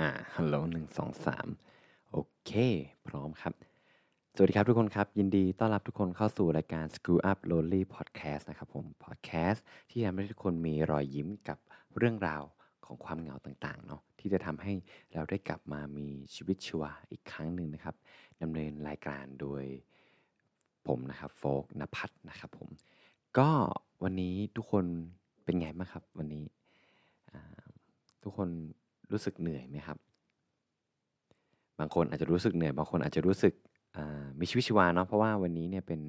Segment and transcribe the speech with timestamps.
[0.00, 1.48] อ่าฮัลโหลหนึ่งสองสาม
[2.12, 2.52] โอเค
[3.06, 3.54] พร้อมครับ
[4.34, 9.60] สวัสดีครับทุกคนครับ ยินดีต้อนรับทุกคนเข้าสู่รายการ Screw Up Lonely Podcast นะครับผม Podcast
[9.90, 11.58] ที่ทำให้ทุกคนมีรอยยิ้มกับ
[11.96, 12.42] เรื่องราว
[12.84, 14.72] ของความเหงาต่างๆเนาะที่จะทำให้
[15.14, 17.94] เราได้กลับมามีชีวิตชีวาอีกครั้งหนึ่งนะครับ
[18.42, 19.64] ดำเนินรายการโดย
[20.86, 22.68] ผมนะครับโฟกนภัทรนะครับผม
[23.38, 23.48] ก็
[24.02, 24.84] วันนี้ทุกคน
[25.44, 26.44] เป็นไงบ้างครับ วันนี้
[28.22, 28.50] ทุกคน
[29.12, 29.98] รู้สึกเหนื่อยไหมครับ
[31.78, 33.54] บางคนอาจจะรู้สึกเหนื่อย บางคนอาจจะรู้สึก
[34.40, 36.00] มีชีวิตชีวาเนาะ เพราะว่าวันนี้เนี่ยเป็น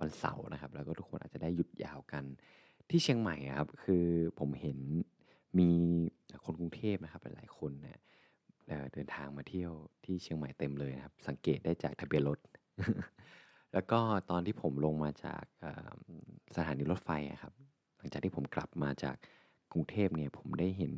[0.00, 2.24] วันเสาร์นะครับ แล้วก็ทุกคนอาจจะได้หยุดยาวกัน
[2.90, 4.04] ที่เชียงใหม่ครับ คือ
[4.38, 4.78] ผมเห็น
[5.58, 5.70] มี
[6.44, 7.98] คนกรุงเทพนะครับ หลายคนเนี่ย
[8.92, 9.72] เดินทางมาเที่ยว
[10.04, 12.38] ที่เชียงใหม่เต็มเลยนะครับ สังเกตได้จากทะเบียนรถ
[13.72, 15.44] แล้วก็ตอนที่ผมลงมาจาก
[16.56, 17.10] สถานีรถไฟ
[17.42, 17.52] ครับ
[17.98, 19.16] หลังจากที่ผมกลับมาจาก
[19.72, 20.92] กรุงเทพเนี่ย ผมได้เห็น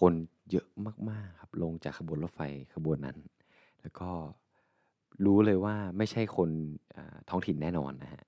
[0.00, 0.12] คน
[0.50, 0.66] เยอะ
[1.10, 2.40] มากๆครับลงจากขบวนรถไฟ
[2.74, 3.18] ขบวนนั้น
[3.82, 4.10] แล้วก็
[5.24, 6.50] รู้เลยว่าไม่ใช่คน
[7.28, 8.24] ท้องถิ่นแน่นอนนะฮะ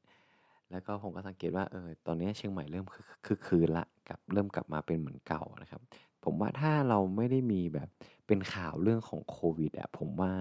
[0.70, 2.86] แล้วก็ผมก็สังเกตว่าเออตอนนี้เชียงใหม่เริ่ม
[3.26, 5.80] คึกคืนละกับเริ่มกลับมาเป็นเหมือนเก่านะครับ
[6.24, 7.88] ผมว่าถ้าเราไม่ได้มีแบบ
[8.26, 10.32] เป็นข่าวเรื่องของโควิดอะผมว่า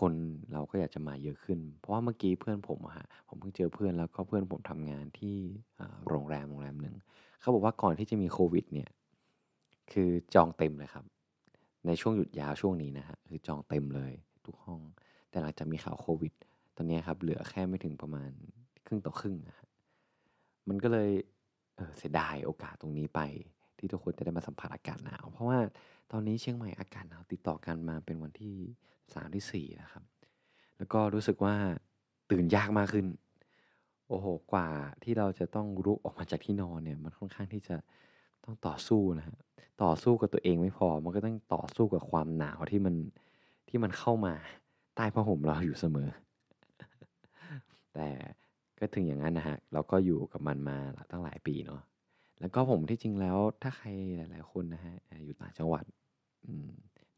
[0.00, 0.12] คน
[0.52, 5.36] เราก็อยากจะมาเยอะขึ้น เพราะว่าเมื่อกี้เพื่อนผมอะฮะผมเพิ่งเจอเพื่อนแล้วก็เพื่อนผมทำงานที่
[6.08, 6.94] โรงแรมโรงแรมหนึ่ง
[7.40, 8.88] เขาบอกว่าก่อนที่จะมีโควิดเนี่ย
[9.92, 11.04] คือจองเต็มเลยครับ
[11.86, 14.12] ในช่วงหยุดยาวช่วงนี้นะฮะคือจองเต็มเลย
[14.46, 14.80] ทุกห้อง
[15.30, 16.32] แต่หลังจากมีข่าวโควิด
[16.76, 18.30] ตอนนี้ครับเหลือแค่ไม่ถึงประมาณ
[18.86, 19.68] ครึ่งต่อครึ่งนะฮะ
[20.68, 21.10] มันก็เลย
[21.76, 23.20] เเสียดายโอกาสตรงนี้ไป
[23.78, 25.58] ที่ทุกคนจะได้มาสัมผัสอากาศหนาว เพราะว่า
[26.12, 28.56] ตอนนี้เชียงใหม่อากาศหนาวติดต่อกันมาเป็นวันที่
[29.14, 30.04] สามที่สี่นะครับ
[30.78, 31.54] แล้วก็รู้สึกว่า
[32.30, 33.06] ตื่นยากมากขึ้น
[34.08, 34.68] โอ้โห กว่า
[35.02, 37.76] ที่เราจะต้องรุกออกมาจากที่นอนเนี่ย มันค่อนข้างที่จะ
[38.46, 39.36] ต้องต่อสู้นะฮะ
[39.82, 42.94] ต่อสู้กับตัวเองไม่พอ มันก็ต้องต่อสู้กับความหนาวที่มัน
[43.68, 44.34] ที่มันเข้ามา
[44.96, 46.08] ใต้ผ้าห่มเราอยู่เสมอ
[47.94, 48.08] แต่
[48.78, 50.78] ก็ถึงอย่างนั้นนะฮะเราก็อยู่กับมันมา
[51.10, 51.80] ตั้งหลายปีเนาะ
[52.40, 54.94] แล้วก็ผมที่จริงแล้วถ้าใครหลาย ๆ คนนะฮะ
[55.24, 55.84] อยู่ต่างจังหวัด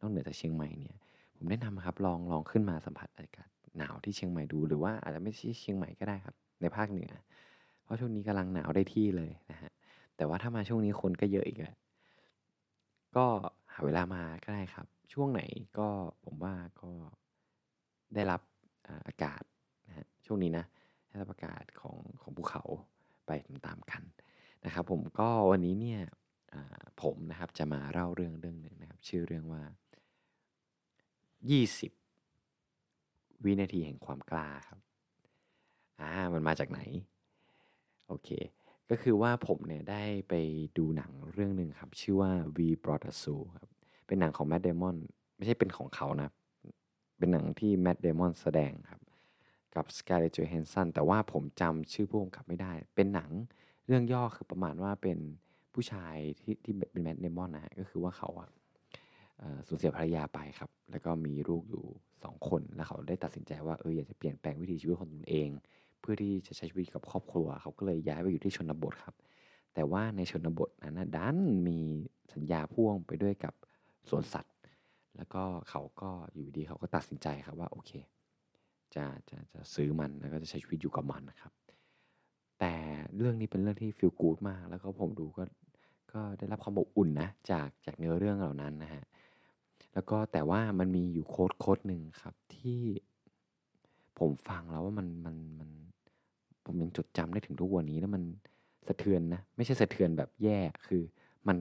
[0.01, 0.97] นอกเหนือจากเชียงใหม่เนี่ย
[1.37, 3.49] ผมแนะนำครับลองลองขึ้นมาสัมผัสอากาศ
[3.79, 7.11] หนาวที่เชียงใหม่ดู หรือว่าอาจจะไม่ใช่เชียงใหม่ก็ได้ครับ ในภาคเหนือ
[7.85, 9.68] เพราะช่วงนี้กำลังหนาวได้ที่เลยนะฮะ
[10.19, 11.77] แต่ว่าถ้ามาช่วงนี้คนก็เยอะอีกแหละ
[13.17, 13.27] ก็
[13.73, 15.43] หาเวลามาก็ได้ครับ ช่วงไหน
[15.79, 15.89] ก็
[16.25, 16.91] ผมว่าก็
[18.15, 18.41] ได้รับ
[19.09, 19.43] อากาศ
[19.89, 20.65] นะฮะช่วงนี้นะ
[21.09, 22.63] ได้รับอากาศของของภูเขา
[23.27, 23.31] ไป
[23.67, 24.03] ตามๆกัน
[24.65, 26.01] นะครับ ผมก็วันนี้เนี่ย
[27.03, 29.63] ผมนะครับจะมาเล่าเรื่องเรื่องหนึ่งนะครับ ชื่อเรื่องว่า
[31.59, 34.81] 20 วินาทีแห่งความกล้าครับ
[36.01, 36.81] อ่ามันมาจากไหน
[38.09, 38.29] โอเค
[38.91, 40.35] ก็คือว่าผมเนี่ยได้ไป
[40.79, 43.69] ดูหนังเรื่องหนึ่งครับ ชื่อว่า V Brought Us To ครับ
[44.07, 44.97] เป็นหนังของแมดเดมอน
[45.37, 46.31] ไม่ใช่เป็นของเขานะ
[47.19, 49.01] เป็นหนังที่ Matt Damon แสดงครับ
[49.75, 53.31] กับ Scarlett Johansson แต่ว่าผมจำชื่อผู้กำกับไม่ได้ เป็นหนัง
[53.87, 55.19] เรื่องย่อคือประมาณว่าเป็น
[55.75, 58.51] ผู้ชายที่ที่เป็น Matt Damon นะก็คือว่าเขาอะ
[59.67, 61.85] สูญเสียภรรยาไปครับ แล้วก็มีลูกอยู่
[62.25, 65.49] สองคน แล้วเขาได้ตัดสินใจว่าเอออยากจะเปลี่ยนแปลงวิถีชีวิตของตนเอง
[66.11, 69.17] เพื่อที่จะใช้ชีวิตกับครอบครัว เขาก็เลยย้ายไปอยู่ที่ชนบทครับ
[69.75, 71.39] แต่ว่าในชนบทนั้นนะดัน
[71.69, 71.79] มี
[72.35, 73.55] สัญญาพ่วงไปด้วยกับ
[74.09, 74.55] สวนสัตว์
[75.17, 77.91] แล้วก็เขาก็อยู่ดีเขาก็ตัดสินใจครับว่าโอเค
[78.95, 81.53] จะจะจะซื้อมันแล้วก็จะใช้ชีวิตอยู่กับมันนะครับ
[82.61, 82.75] แต่
[83.17, 85.43] เรื่องนี้เป็นเรื่องที่ฟีลกูดมาก แล้วก็ผมดูก็
[86.13, 89.05] ก็ได้รับความอบอุ่นนะจากจากเนื้อเรื่องเหล่านั้นนะฮะ
[89.95, 92.81] แล้วก็แต่ว่ามันมีอยู่โค้ดโค้ดหนึ่งครับที่
[94.19, 95.71] ผมฟังแล้วว่ามันมันมัน
[96.69, 98.23] ผมยังจดจำได้ถึงทุกวันนี้แล้วมัน
[98.89, 101.03] สะเทือนนะไม่ใช่สะเทือนแบบแย่คือ
[101.49, 101.57] มัน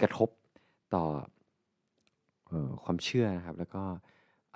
[0.00, 0.28] กระทบ
[0.94, 1.04] ต่อ
[2.50, 3.82] ออความเชื่อนะครับ แล้วก็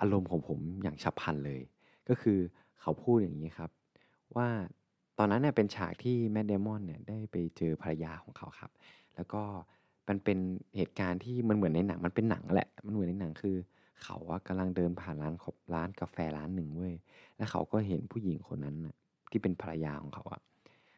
[0.01, 1.61] อารมณ์ของผมอย่างฉับพลันเลย
[2.09, 2.39] ก็คือ
[2.81, 3.69] เขาพูดอย่างนี้ครับ
[4.35, 4.47] ว่า
[5.17, 8.71] ตอนนั้นเนี่ยเป็นฉากที่แมดเดมอนเนี่ยได้ไปเจอภรรยาของเขาครับ
[9.15, 9.41] แล้วก็
[10.07, 10.37] มันเป็น
[10.75, 13.55] เหตุการณ์ที่มันเหมือนในหนังมันเป็นหนังแหละ มันเหมือนในหนังคือ
[14.03, 15.35] เขาอะกำลังเดินผ่านร้าน
[15.73, 16.93] ร้านกาแฟร้านหนึ่งเว้ย
[17.37, 18.95] แล้วเขาก็เห็นผู้หญิงคนนั้นนะ
[19.31, 20.41] ที่เป็นภรรยาของเขาอะ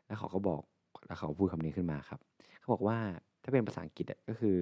[0.08, 0.62] แล้วเขาก็บอก
[1.08, 2.20] แล้วเขาพูดคำนี้ขึ้นมาครับ
[2.60, 2.98] เขาบอกว่า
[3.44, 4.56] ถ้าเป็นภาษาอังกฤษอะก็คือ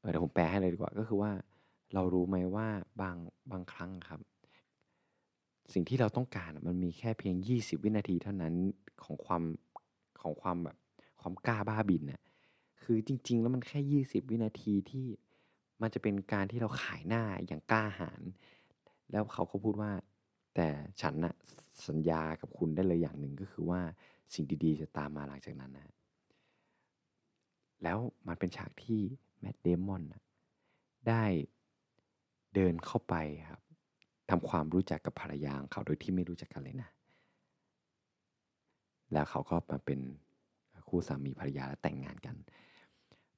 [0.00, 1.30] เเดี๋ยวผมแปลให้เลยดีกว่าก็คือว่า
[1.94, 2.68] เรารู้ไหมว่า
[3.00, 3.16] บาง
[3.50, 4.20] บางครั้งครับ
[5.72, 8.54] สิ่งที่เราต้องการมันมีแค่เพียง 20 วินาทีเท่านั้น
[9.04, 9.42] ของความ
[10.22, 10.76] ของความแบบ
[11.20, 12.20] ความกล้าบ้าบินน่ะ
[12.82, 15.06] คือจริง ๆ แล้วมันแค่ 20 วินาทีที่
[15.82, 18.22] มันจะเป็นการที่เราขายหน้าอย่างกล้าหาญ
[19.10, 19.92] แล้วเขาก็พูดว่า
[20.54, 20.68] แต่
[21.00, 21.34] ฉันนะ
[21.88, 23.80] สัญญากับคุณได้เลยอย่างหนึ่งก็คือว่า
[24.34, 25.88] สิ่งดีๆ จะตามมาหลังจากนั้นนะ
[27.82, 29.00] แล้วมันเป็นฉากที่
[29.40, 30.02] แมดเดมอน
[31.08, 31.24] ได้
[32.54, 33.14] เดินเข้าไป
[33.50, 33.60] ครับ
[34.30, 36.90] ทำความรู้จักกับภรรยาของเขาโดยที่ไม่รู้จักกันเลยนะ
[39.12, 40.00] แล้วเขาก็มาเป็น
[40.88, 42.36] คู่สามีภรรยาและแต่งงานกัน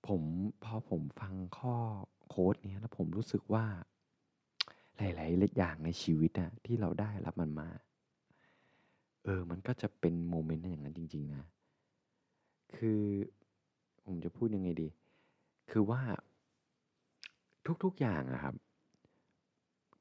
[0.07, 0.23] ผม
[0.65, 1.75] พอผมฟังข้อ
[2.29, 3.65] โค้ดเนี้ยแล้วผมรู้สึกว่า
[4.97, 7.69] หลายๆอย่างในชีวิตอะที่เราได้รับมันมา
[9.29, 11.45] ออ มันก็จะเป็นโมเมนต์อย่างนั้นจริง ๆ นะ
[12.77, 13.03] คือ
[14.05, 14.89] ผมจะพูดยังไงดี
[15.71, 16.01] คือว่า
[17.85, 18.55] ทุกๆอย่างอะครับ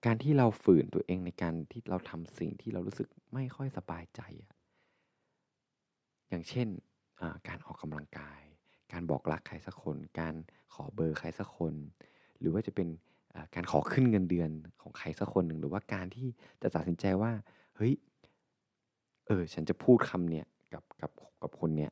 [0.05, 4.51] การที่เราฝืนตัวเองในการที่เราทำสิ่งที่เรารู้สึกไม่ค่อยสบายใจอะ
[6.29, 6.67] อย่างเช่น
[7.47, 8.41] การออกกำลังกาย
[8.93, 10.35] การบอกรักใครสักคน การ
[10.73, 11.73] ขอเบอร์ใครสักคน
[12.39, 12.87] หรือว่าจะเป็น
[13.55, 14.49] การขอขึ้นเงินเดือน
[14.81, 16.27] ของใครสักคนหนึ่ง หรือว่าการที่
[16.61, 17.31] จะตัดสินใจว่า
[17.75, 17.93] เฮ้ย
[19.27, 21.91] เออ ฉันจะพูดคำเนี้ยกับกับกับคนเนี้ย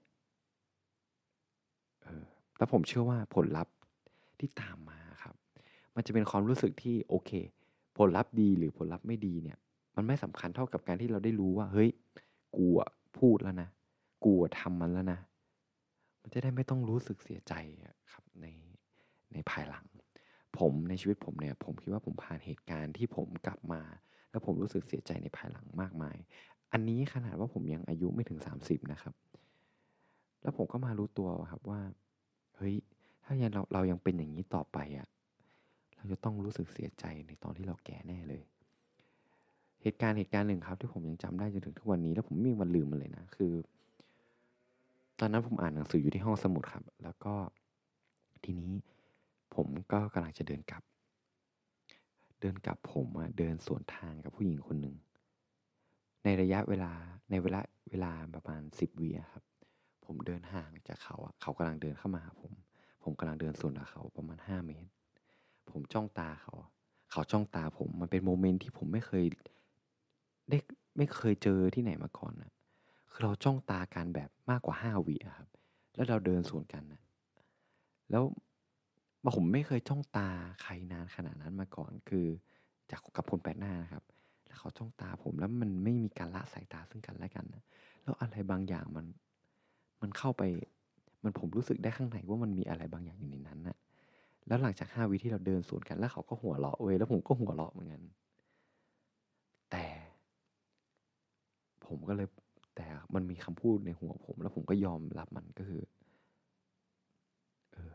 [2.03, 2.23] เออ
[2.57, 3.73] แล้วผมเชื่อว่าผลลัพธ์
[4.39, 5.35] ที่ตามมาครับ
[5.95, 7.31] มันจะเป็นความรู้สึกที่โอเค
[7.97, 9.57] ผลลัพธ์ดีหรือผลลัพธ์ไม่ดีเนี่ย
[9.95, 11.89] มันไม่สำคัญเท่ากับการที่เราได้รู้ว่า เฮ้ย
[12.55, 12.89] กูอะ
[13.19, 13.69] พูดแล้วนะ
[14.25, 15.19] กูทำมันแล้วนะ
[16.21, 17.53] มันจะได้ไม่ต้องรู้สึกเสียใจ
[18.11, 18.47] ครับใน
[19.33, 19.85] ในภายหลัง
[20.59, 23.81] ผมในชีวิตผมเนี่ย ผมคิดว่าผมผ่านเหตุการณ์ที่ผมกลับมา
[24.31, 26.17] แล้วผมรู้สึกเสียใจในภายหลังมากมาย
[26.77, 29.13] อันนี้ขนาดว่าผมยังอายุไม่ถึง 30 นะครับ
[30.41, 31.81] แล้วผมก็มารู้ตัวครับว่า
[32.55, 32.75] เฮ้ย
[33.23, 35.07] ถ้ายังเราเรายังเป็นอย่างนี้ต่อไปอะ่ะ
[35.95, 38.43] เราจะต้องรู้สึกเสียใจในตอนที่เราแก่แน่เลย
[39.81, 43.53] เหตุการณ์เหตุการณ์หนึ่งครับที่ผมยังจำได้จนถึงทุกวันนี้ แล้วผมไม่มีวันลืมมันเลยนะ คือ
[45.19, 47.33] ตอนนั้นผมอ่านหนังสืออยู่ที่ห้องสมุดครับ แล้วก็
[48.43, 48.71] ทีนี้
[49.55, 50.83] ผมก็กำลังจะเดินกลับ
[52.39, 53.07] เดินกลับผม
[53.37, 54.95] เดินสวนทางกับผู้หญิงคนหนึ่ง
[56.25, 56.91] ในระยะเวลา
[57.31, 59.43] ในเวลาเวลาประมาณสิบวิครับ
[60.05, 62.53] ผมเดินห่างจากเขาอะเขากำลังเดินเข้ามาหาผม
[63.03, 64.89] ผมกำลังเดินสวนกับเขาประมาณห้าเมตร
[65.71, 66.53] ผมจ้องตาเขา
[67.11, 69.25] เขาจ้องตาผมมันเป็นโมเมนต์ที่ผมไม่เคย
[70.49, 70.57] ได้
[70.97, 72.51] ไม่เคยเจอที่ไหนมาก่อนนะ
[73.11, 75.47] คือเราจ้องตากันแบบมากกว่าห้าวิครับ
[75.95, 77.01] แล้วเราเดินสวนกันนะ
[78.11, 78.23] แล้ว
[79.35, 80.29] ผมไม่เคยจ้องตา
[80.61, 82.25] ใครนานขนาดนั้นมาก่อน คือ
[82.91, 84.03] จากกับคนแปลกหน้านะครับ
[84.59, 87.63] เขาจ้องตาผมแล้วมันไม่มีการละสายตาซึ่งกันและกันนะ
[88.03, 89.05] แล้วอะไรบางอย่างมัน
[90.01, 90.43] มันเข้าไป
[91.23, 93.77] มันผมรู้สึกได้ข้างในว่ามันมีอะไรบางอย่างอยู่ในนั้นนะ
[94.47, 98.01] แล้วหลังจากห้าวิที่เราเดินสวนกัน แล้วเขาก็หัวเราะเว้ยแล้วผมก็หัวเราะเหมือนกัน
[99.71, 99.85] แต่
[101.85, 102.27] ผมก็เลย
[102.75, 102.85] แต่
[103.15, 105.81] มันมีคำพูดในหัวผม แล้วผมก็ยอมรับมันก็คือ
[107.73, 107.93] เออ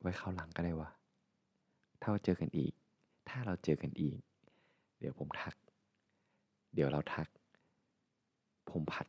[0.00, 0.90] ไว้เข้าหลังก็ได้วะ
[2.02, 2.72] ถ้าเจอกันอีก
[3.28, 4.18] ถ้าเราเจอกันอีก
[4.98, 5.54] เดี๋ยวผมทัก
[6.74, 7.28] เดี๋ยวเราทัก
[8.70, 9.06] ผมผัด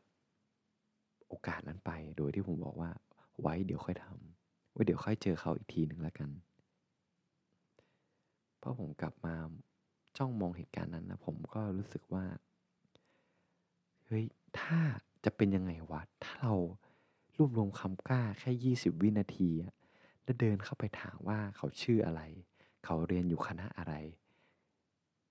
[1.27, 2.91] โอกาสนั้นไป โดยที่ผมบอกว่า
[3.41, 6.29] ไว้เดี๋ยวค่อยทำไว้เดี๋ยวค่อยเจอเขาอีกทีหนึ่งแล้วกัน
[8.59, 9.35] เพราะผมกลับมา
[10.17, 12.25] จ้องมองเหตุการณ์นั้นนะผมก็รู้สึกว่า
[14.05, 14.25] เฮ้ย
[14.59, 14.79] ถ้า
[15.25, 16.53] จะเป็นยังไงวะ ถ้าเรา
[17.37, 19.49] รวบรวมคำกล้าแค่ยี่สิบวินาที
[20.23, 22.21] แล้วเดินเข้าไปถามว่าเขาชื่ออะไร
[22.85, 23.93] เขาเรียนอยู่คณะอะไร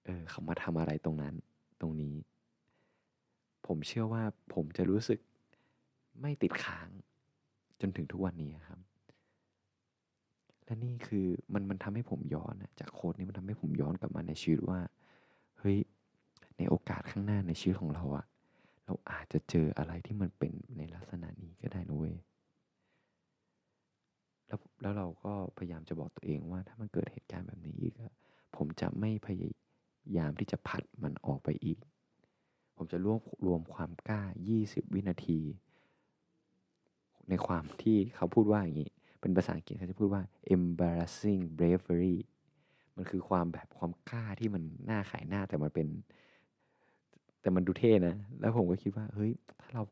[0.09, 1.35] เออเขามาทำอะไรตรงนั้น
[1.81, 2.15] ตรงนี้
[3.67, 4.23] ผมเชื่อว่า
[4.55, 5.19] ผมจะรู้สึก
[6.21, 6.89] ไม่ติดค้าง
[7.81, 8.81] จนถึงทุกวันนี้ครับ
[10.65, 14.81] และนี่คือมันมันทำให้ผมย้อนจากโค้ดนี้มันทำให้ผมย้อนกลับมาในชีวิตว่า
[15.59, 15.79] เฮ้ย
[16.59, 18.27] ในโอกาสข้างหน้าในชีวิตของเราอะ
[18.87, 22.17] เราอาจจะเจออะไรที่มันเป็นในลักษณะนี้ก็ได้นะเว้ย
[24.49, 27.95] แล้วแล้วเราก็พยายามจะบอกตัวเองว่าถ้ามันเกิดเหตุการณ์แบบนี้อีก
[28.57, 29.45] ผมจะไม่พยาย
[30.17, 31.79] ยามที่จะผัดมันออกไปอีก
[32.77, 34.23] ผมจะรวมรวมความกล้า
[34.59, 35.41] 20 วินาที
[37.29, 40.23] ในความที่เขาพูดว่าอย่างนี้ เป็นภาษาอังกฤษเขาจะพูดว่า
[40.57, 42.17] embarrassing bravery
[42.97, 45.89] มันคือความแบบความกล้าที่มันหน้าขายหน้าแต่มันเป็น
[47.41, 49.83] แต่มันดูเท่นะ แล้วผมก็คิดว่า เฮ้ย ถ้าเรา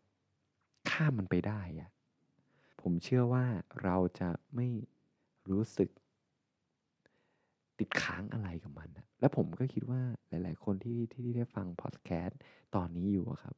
[0.90, 1.90] ข้ามมันไปได้อะ
[2.80, 3.44] ผมเชื่อว่า
[3.82, 4.68] เราจะไม่
[5.50, 5.88] รู้สึก
[7.78, 12.40] ติดค้างอะไรกับมันนะแล้วผมก็คิดว่าหลาย ๆ คนที่ที่ได้ฟังพอดแคสต์
[12.74, 13.56] ตอนนี้อยู่ครับ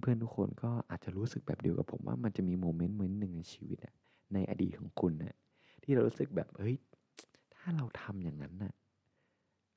[0.00, 3.94] เพื่อน ๆ ทุกคนก็อาจจะรู้สึกแบบเดียวกับผมว่ามันจะมีโมเมนต์เหมือนหนึ่งในชีวิตอะ
[4.34, 5.36] ในอดีตของคุณนะ
[5.82, 6.76] ที่เรารู้สึกแบบเฮ้ย
[7.54, 8.72] ถ้าเราทำอย่างนั้นน่ะ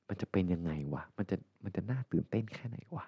[0.08, 3.04] มันจะเป็นยังไงวะมันจะมันจะน่าตื่นเต้นแค่ไหนวะ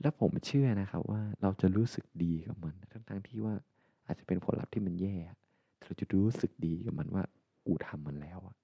[0.00, 3.54] แล้วผมเชื่อนะครับว่าเราจะรู้สึกดีกับมัน ทั้งทั้งที่ว่า
[4.06, 5.14] อาจจะเป็นผลลัพธ์ที่มันแย่
[5.82, 7.24] เราจะรู้สึกดีกับมันว่า
[7.66, 8.56] กูทำมันแล้วอะ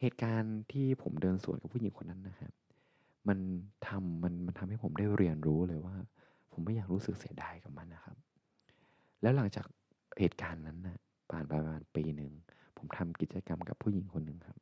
[0.00, 2.52] เหตุการณ์ที่ผมเดินสวนกับผู้หญิงคนนั้นนะครับ
[3.28, 3.38] มัน
[3.88, 5.96] ทำมันมันทำให้ผมได้เรียนรู้เลยว่า
[6.52, 8.16] ผมไม่อยากรู้สึกเสียดายกับมันนะครับ
[9.22, 9.66] แล้วหลังจาก
[10.20, 10.98] เหตุการณ์นั้นนะ
[11.30, 12.32] ผ่านไปประมาณปีหนึ่ง
[12.78, 14.58] ผมทำกิจกรรมกับผู้หญิงคนหนึ่งครับ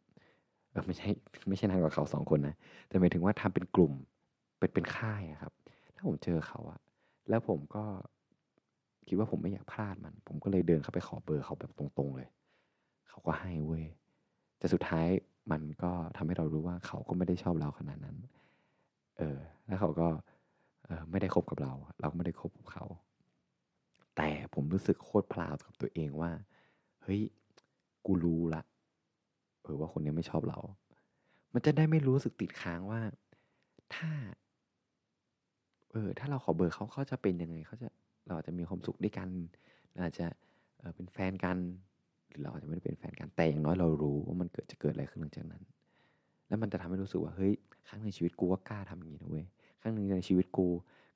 [0.71, 1.09] เออไม่ใช่
[1.49, 2.55] ไม่ใช่นางกับเขาสองคนนะ
[2.89, 3.93] แต่หมายถึงว่าทำเป็นกลุ่ม
[4.59, 5.53] เป็นเป็นค่ายครับ
[5.93, 6.81] แล้วผมเจอเขาอะ
[7.29, 7.85] แล้วผมก็
[9.09, 12.29] คิดว่าผมไม่อยากพลาดมัน ผมก็เลยเดินเข้าไปขอเบอร์เขาแบบตรงๆเลย
[13.09, 13.85] เขาก็ให้เว้ย
[14.59, 15.07] แต่สุดท้าย
[15.51, 18.17] มันก็ทำให้เรารู้ว่าเขาก็ไม่ได้ชอบเราขนาดนั้น
[19.19, 20.09] เออ แล้วเขาก็
[20.85, 22.85] เออไม่ได้คบกับเรา เราก็ไม่ได้คบกับเขา
[24.17, 26.31] แต่ผมรู้สึกโคตรพลาวกับตัวเองว่า
[27.03, 27.21] เฮ้ย
[28.07, 28.63] กูรู้ละ
[29.63, 30.59] เออว่าคนนี้ไม่ชอบเรา
[31.53, 33.01] มันจะได้ไม่รู้สึกติดค้างว่า
[33.95, 34.11] ถ้า
[35.91, 37.89] เออ ถ้าเราขอเบอร์เขาเขาจะเป็นยังไงเขาจะ
[38.27, 39.29] เราอาจจะมีความสุขด้วยกัน
[39.93, 40.27] เราอาจจะ
[40.79, 41.59] เเป็นแฟนกัน
[42.29, 45.63] หรือเราอาจจะไม่ได้เป็นแฟนกันแต่อย่างน้อยเรารู้ว่ามันเกิดจะเกิดอะไรขึ้นหลังจากนั้น
[46.49, 47.53] แล้วมันจะทำให้รู้สึกว่าเฮ้ย
[47.89, 49.47] ครั้งในชีวิตกูก็กล้าทำอย่างนี้นะเว้ย
[49.81, 50.67] ครั้งหนึ่งในชีวิตกู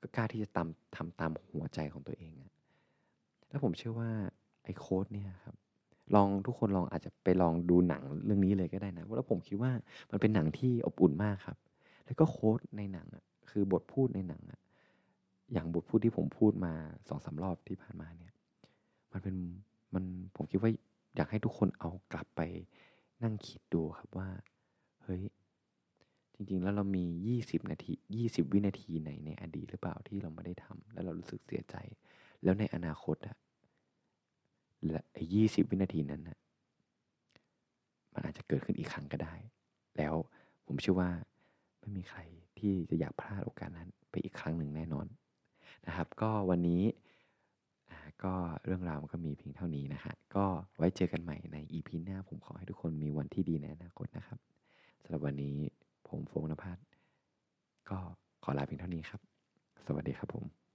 [0.01, 2.51] ก็กล้าที่จะตามทำตามหัวใจของตัวเองอะ
[3.49, 4.09] แล้วผมเชื่อว่า
[4.63, 5.55] ไอ้โค้ดเนี่ยครับ
[6.15, 9.71] ลองทุกคนลองอาจจะไปลองดูหนังเรื่องนี้เลยก็ได้นะเพราะผมคิดว่า
[10.11, 11.57] มันเป็นหนังที่อบอุ่นมากครับ
[12.05, 14.59] แล้วก็โค้ดในหนังอะคือบทพูดในหนังอะ
[15.53, 16.73] อย่างบทพูดที่ผมพูดมา
[17.09, 18.33] สองสารอบที่ผ่านมาเนี่ย
[19.11, 19.35] มันเป็น
[19.93, 20.03] มัน
[20.35, 20.71] ผมคิดว่า
[21.15, 22.41] อยากให้ทุกคนเอากลับไป
[23.23, 24.29] นั่งคิดดูครับว่า
[25.03, 25.23] เฮ้ย
[26.33, 27.05] จริง ๆ แล้วเรามี
[27.39, 27.91] 20 นาที
[28.23, 31.75] 20 วินาทีไหนในอดีตหรือเปล่าที่เราไม่ได้ทำแล้วเรารู้สึกเสียใจ
[32.43, 33.37] แล้วในอนาคตอะ
[34.89, 36.37] และไอ้ยี่สิบวินาทีนั้นนะ
[38.13, 39.35] มันอาจจะเกิดขึ้นอีกครั้งก็ได้
[39.97, 40.15] แล้ว
[40.65, 41.09] ผมเชื่อว่า
[41.79, 42.19] ไม่มีใคร
[42.59, 45.05] ที่จะอยากพลาดโอกาสนั้นไปอีกครั้งหนึ่งแน่นอน
[45.85, 46.83] นะครับ ก็วันนี้
[48.23, 48.33] ก็
[48.65, 50.45] เรื่องราวมันก็มีเพียงเท่านี้นะฮะก็
[50.77, 54.39] ไว้เจอกันใหม่ใน EP หน้า ผมขอให้ทุกคนมีวันที่ดีในอนาคตนะครับ
[55.03, 55.57] สำหรับวันนี้
[56.07, 56.77] ผมโฟงนภัส
[57.89, 57.97] ก็
[58.43, 59.21] ขอลาเพียงเท่านี้ครับ
[59.85, 60.66] สวัสดีครับผม